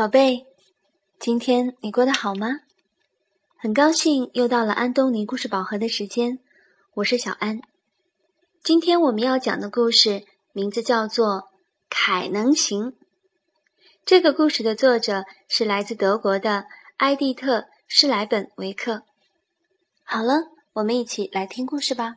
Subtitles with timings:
[0.00, 0.46] 宝贝，
[1.18, 2.60] 今天你过得好吗？
[3.58, 6.38] 很高兴又到了安东尼故事宝盒的时间，
[6.94, 7.60] 我是小安。
[8.62, 10.24] 今天我们要讲的故事
[10.54, 11.26] 名字叫做
[11.90, 12.92] 《凯能行》。
[14.06, 16.64] 这个故事的作者是来自德国的
[16.96, 19.02] 埃蒂特·施莱本维克。
[20.02, 22.14] 好了，我们一起来听故事吧。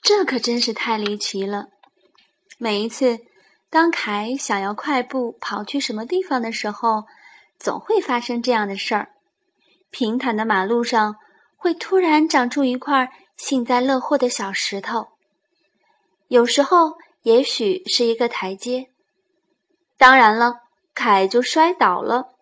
[0.00, 1.70] 这可真是太离奇了！
[2.58, 3.18] 每一次，
[3.68, 7.04] 当凯想要快步跑去什么地方的时候，
[7.58, 9.10] 总会发生这样的事儿：
[9.90, 11.16] 平坦的马路上
[11.56, 15.08] 会突然长出一块幸灾乐祸的小石头。
[16.28, 18.90] 有时候，也许是一个台阶。
[19.98, 20.60] 当然了，
[20.94, 22.34] 凯就摔倒了。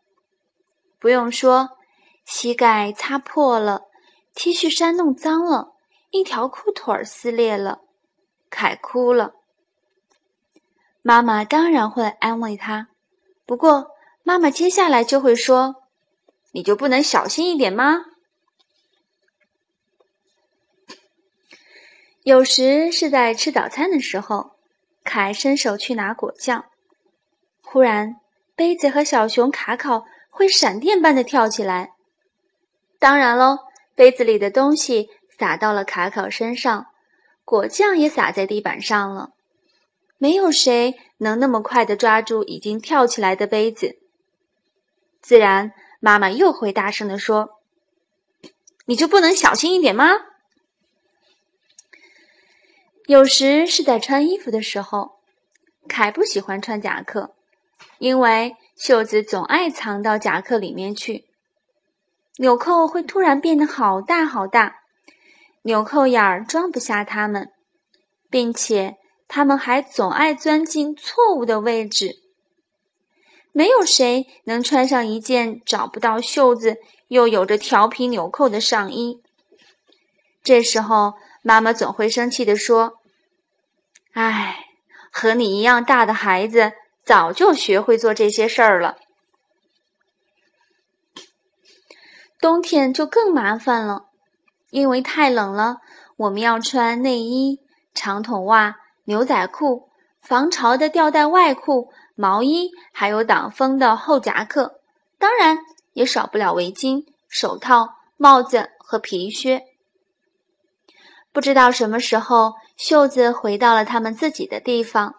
[0.99, 1.71] 不用说，
[2.27, 3.83] 膝盖擦破了
[4.35, 5.73] ，T 恤衫弄脏了，
[6.11, 7.81] 一条裤腿撕裂了，
[8.51, 9.33] 凯哭了。
[11.03, 12.87] 妈妈当然会安慰他，
[13.45, 13.91] 不过
[14.23, 15.83] 妈妈接下来就会说
[16.55, 18.05] ：“你就不能小心一点吗？”
[22.23, 24.53] 有时是在吃早餐的时候，
[25.03, 26.67] 凯伸手去拿果酱，
[27.63, 28.21] 忽然
[28.55, 31.95] 杯子和小熊卡考会闪电般的跳起来。
[33.01, 33.59] 当然喽，
[33.97, 36.87] 杯子里的东西洒到了卡考身上，
[37.45, 39.31] 果酱也洒在地板上了。
[40.23, 43.99] 没有谁能那么快的抓住已经跳起来的杯子。
[45.21, 47.59] 自然，妈妈又会大声的说
[48.87, 50.13] ：“你就不能小心一点吗？”
[53.07, 55.19] 有时是在穿衣服的时候，
[55.89, 57.35] 凯不喜欢穿夹克，
[57.99, 61.25] 因为袖子总爱藏到夹克里面去，
[62.37, 64.83] 纽扣会突然变得好大好大，
[65.63, 67.51] 纽扣眼儿装不下它们，
[68.31, 69.02] 并且。
[69.35, 72.19] 他们还总爱钻进错误的位置。
[73.51, 76.77] 没有谁能穿上一件找不到袖子
[77.09, 79.23] 又有着调皮纽扣的上衣。
[80.43, 82.99] 这时候，妈妈总会生气地说
[84.13, 84.67] ：“哎，
[85.11, 86.73] 和你一样大的孩子
[87.03, 88.99] 早就学会做这些事儿了。”
[92.39, 94.11] 冬天就更麻烦了，
[94.69, 95.79] 因为太冷了，
[96.19, 97.61] 我们要穿内衣、
[97.95, 98.77] 长筒袜。
[99.05, 99.89] 牛仔裤、
[100.21, 104.81] 防潮的吊带外裤、毛衣，还有挡风的厚夹克，
[105.19, 105.59] 当然
[105.93, 109.65] 也少不了围巾、手套、帽子和皮靴。
[111.33, 115.15] 不知道什么时候，袖子回到了他们自己的地方，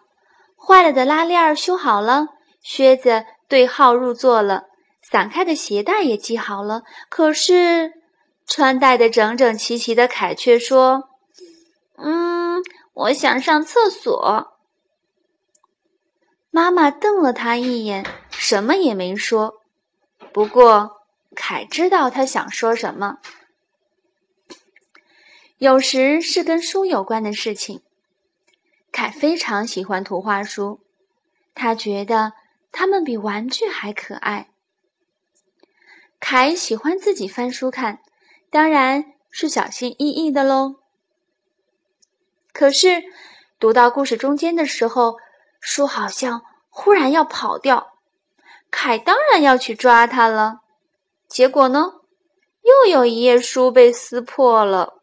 [0.56, 2.28] 坏了的拉链修好了，
[2.62, 4.64] 靴子对号入座了，
[5.02, 6.82] 散开的鞋带也系好了。
[7.10, 7.92] 可是，
[8.46, 11.10] 穿戴的整整齐齐的凯却说
[11.98, 12.32] ：“嗯。”
[12.94, 14.56] 我想上厕所。
[16.50, 19.60] 妈妈瞪了他一眼，什么也没说。
[20.32, 21.02] 不过，
[21.34, 23.18] 凯知道他想说什么。
[25.58, 27.82] 有时是跟书有关的事情。
[28.92, 30.80] 凯非常喜欢图画书，
[31.52, 32.34] 他觉得
[32.70, 34.50] 它们比玩具还可爱。
[36.20, 37.98] 凯喜欢自己翻书看，
[38.50, 40.76] 当然是小心翼翼的喽。
[42.54, 43.02] 可是，
[43.58, 45.18] 读到故事中间的时候，
[45.60, 47.94] 书好像忽然要跑掉，
[48.70, 50.60] 凯当然要去抓它了。
[51.26, 51.94] 结果呢，
[52.62, 55.00] 又有一页书被撕破了。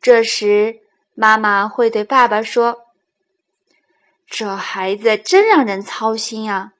[0.00, 0.78] 这时，
[1.12, 2.84] 妈妈会对爸爸说
[4.28, 6.72] ：“这孩子真让人操心呀！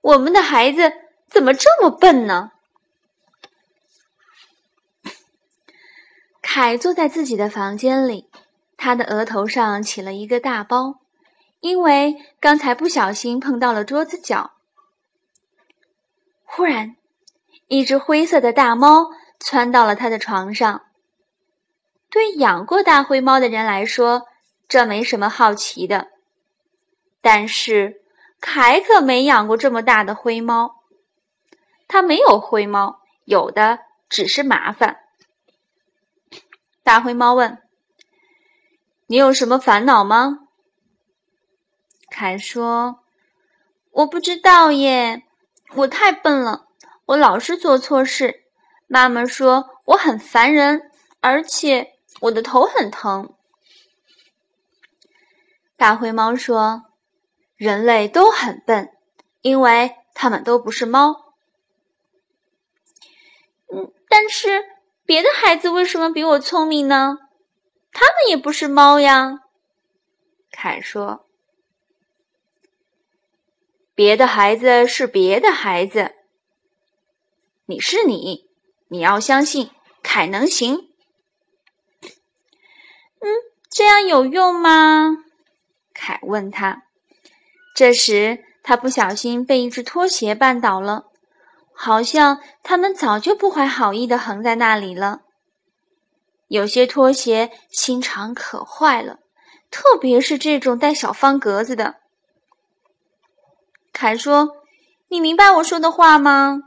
[0.00, 0.92] 我们的孩子
[1.28, 2.52] 怎么这么笨呢？”
[6.40, 8.30] 凯坐在自己的房间里。
[8.82, 11.00] 他的额头上起了一个大包，
[11.60, 14.52] 因为刚才不小心碰到了桌子角。
[16.46, 16.96] 忽然，
[17.68, 20.86] 一只灰色的大猫窜到了他的床上。
[22.08, 24.22] 对养过大灰猫的人来说，
[24.66, 26.08] 这没什么好奇的。
[27.20, 28.00] 但是
[28.40, 30.76] 凯可没养过这么大的灰猫，
[31.86, 35.00] 他没有灰猫，有的只是麻烦。
[36.82, 37.58] 大灰猫问。
[39.10, 40.38] 你有什么烦恼吗？
[42.12, 43.00] 凯说
[43.90, 45.24] ：“我不知道耶，
[45.74, 46.68] 我太笨了，
[47.06, 48.44] 我老是做错事。
[48.86, 53.34] 妈妈说我很烦人，而且我的头很疼。”
[55.76, 56.84] 大灰猫说
[57.58, 58.90] ：“人类都很笨，
[59.40, 61.34] 因为他们都不是猫。
[63.74, 64.62] 嗯，但是
[65.04, 67.18] 别的孩子为什么比我聪明呢？”
[67.92, 69.40] 他们也不是猫呀。
[70.50, 71.26] 凯说
[73.94, 76.12] ：“别的孩子是别的孩子，
[77.66, 78.48] 你是你，
[78.88, 79.70] 你要相信
[80.02, 80.76] 凯能行。”
[83.22, 83.28] 嗯，
[83.70, 85.16] 这样有用吗？
[85.92, 86.82] 凯问他。
[87.74, 91.04] 这时，他不小心被一只拖鞋绊倒了，
[91.74, 95.20] 好像他们早就不怀好意的横在那里了。
[96.50, 99.20] 有些拖鞋心肠可坏了，
[99.70, 102.00] 特别是这种带小方格子的。
[103.92, 104.56] 凯说
[105.06, 106.58] ：“你明白我说的话吗？”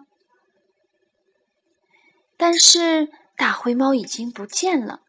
[2.37, 5.01] 但是大灰猫已经不见了。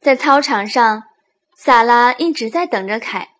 [0.00, 1.02] 在操场上，
[1.54, 3.34] 萨拉一直在等着凯。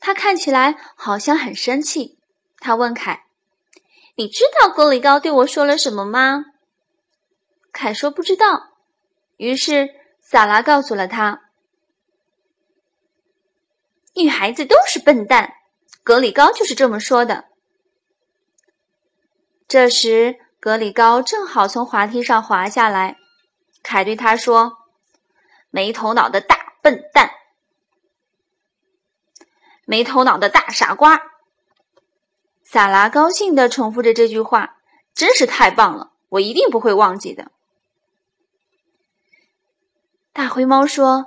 [0.00, 2.18] 他看起来好像很生气。
[2.58, 3.26] 他问凯
[4.18, 6.46] ：“你知道格里高对我说了什么吗？”
[7.74, 8.70] 凯说不知道，
[9.36, 9.90] 于是
[10.20, 11.50] 萨拉告诉了他
[14.14, 15.54] ：“女孩子都是笨蛋，
[16.04, 17.46] 格里高就是这么说的。”
[19.66, 23.16] 这时，格里高正好从滑梯上滑下来，
[23.82, 24.78] 凯对他说
[25.68, 27.32] ：“没头脑的大笨蛋，
[29.84, 31.20] 没头脑的大傻瓜。”
[32.62, 34.76] 萨拉高兴地重复着这句话
[35.12, 37.50] ：“真是太棒了，我一定不会忘记的。”
[40.34, 41.26] 大灰猫说：“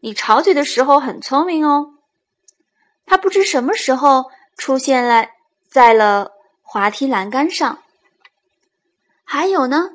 [0.00, 1.94] 你吵嘴的时候很聪明哦。”
[3.06, 5.28] 它不知什么时候出现了
[5.70, 7.78] 在了滑梯栏杆上。
[9.24, 9.92] 还有呢，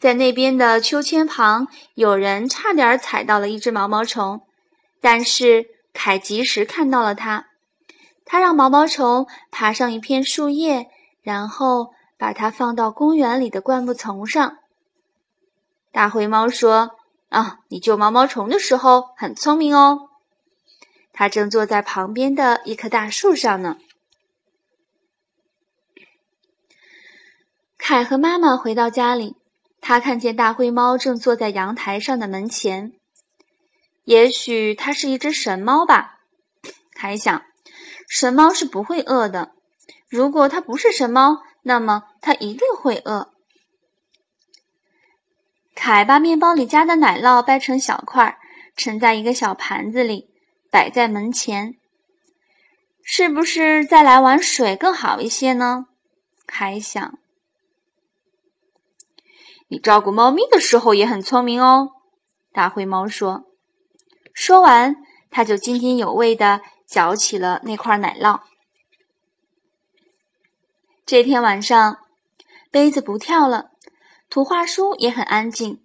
[0.00, 4.44] 在那边的秋千旁，有人差点踩到了一只毛毛虫，
[5.00, 7.46] 但是凯及时看到了它。
[8.24, 10.90] 他让毛毛虫爬上一片树叶，
[11.22, 14.58] 然后把它放到公园里的灌木丛上。
[15.92, 16.95] 大灰猫说。
[17.28, 20.10] 啊，你救毛毛虫的时候很聪明哦。
[21.12, 23.78] 他正坐在旁边的一棵大树上呢。
[27.78, 29.36] 凯和妈妈回到家里，
[29.80, 32.92] 他看见大灰猫正坐在阳台上的门前。
[34.04, 36.20] 也许它是一只神猫吧？
[36.92, 37.42] 凯想，
[38.08, 39.52] 神猫是不会饿的。
[40.08, 43.32] 如果它不是神猫，那么它一定会饿。
[45.76, 48.38] 凯把面包里加的奶酪掰成小块，
[48.76, 50.30] 盛在一个小盘子里，
[50.70, 51.76] 摆在门前。
[53.04, 55.86] 是不是再来碗水更好一些呢？
[56.46, 57.18] 凯想。
[59.68, 61.90] 你照顾猫咪的时候也很聪明哦，
[62.52, 63.44] 大灰猫说。
[64.32, 64.96] 说完，
[65.30, 68.40] 他就津津有味地嚼起了那块奶酪。
[71.04, 71.98] 这天晚上，
[72.70, 73.70] 杯子不跳了。
[74.36, 75.82] 图画书也很安静，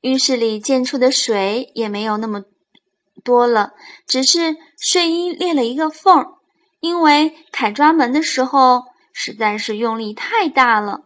[0.00, 2.42] 浴室里溅出的水也没有那么
[3.22, 3.74] 多了，
[4.06, 6.38] 只是睡衣裂了一个缝，
[6.80, 11.02] 因为凯抓门的时候实在是用力太大了。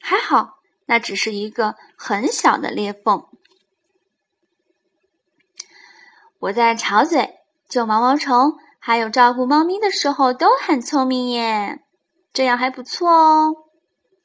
[0.00, 0.54] 还好，
[0.86, 3.26] 那只是一个很小的裂缝。
[6.38, 7.34] 我在吵嘴、
[7.68, 11.82] 救毛毛虫，还有照顾猫咪的时候都很聪明耶，
[12.32, 13.52] 这样还不错哦。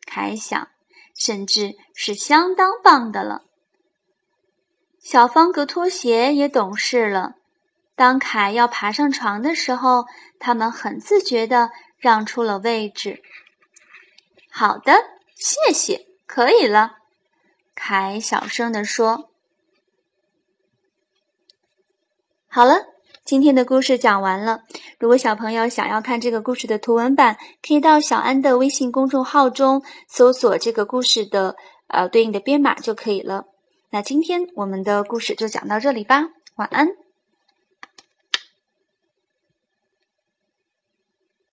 [0.06, 0.71] 凯想。
[1.16, 3.44] 甚至是相当棒的了。
[5.00, 7.34] 小方格拖鞋也懂事了。
[7.96, 10.06] 当凯要爬上床的时候，
[10.40, 13.22] 他们很自觉地让出了位置。
[14.50, 14.94] 好的，
[15.36, 16.98] 谢谢，可以了。
[17.76, 19.32] 凯小声地说
[22.48, 22.86] ：“好了。”
[23.24, 24.62] 今天的故事讲完了。
[25.00, 31.56] 如果小朋友想要看这个故事的图文版，可以到小安的微信公众号中搜索这个故事的
[31.88, 33.46] 呃对应的编码就可以了。
[33.90, 36.88] 那今天我们的故事就讲到这里吧，晚安。